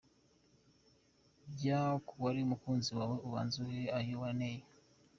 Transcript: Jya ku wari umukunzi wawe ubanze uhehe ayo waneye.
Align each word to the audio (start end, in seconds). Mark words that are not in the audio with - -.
Jya 1.57 1.79
ku 2.05 2.13
wari 2.23 2.39
umukunzi 2.43 2.89
wawe 2.97 3.15
ubanze 3.27 3.55
uhehe 3.63 3.87
ayo 3.97 4.15
waneye. 4.21 4.63